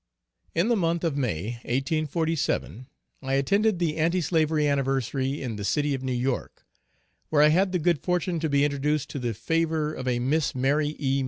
In 0.55 0.67
the 0.67 0.75
month 0.75 1.03
of 1.03 1.15
May, 1.15 1.59
1847, 1.61 2.87
I 3.21 3.33
attended 3.35 3.77
the 3.77 3.97
anti 3.97 4.19
slavery 4.19 4.67
anniversary 4.67 5.43
in 5.43 5.57
the 5.57 5.63
city 5.63 5.93
of 5.93 6.01
New 6.01 6.11
York, 6.11 6.65
where 7.29 7.43
I 7.43 7.49
had 7.49 7.71
the 7.71 7.77
good 7.77 8.01
fortune 8.01 8.39
to 8.39 8.49
be 8.49 8.65
introduced 8.65 9.11
to 9.11 9.19
the 9.19 9.35
favor 9.35 9.93
of 9.93 10.07
a 10.07 10.17
Miss 10.17 10.55
Mary 10.55 10.95
E. 10.97 11.19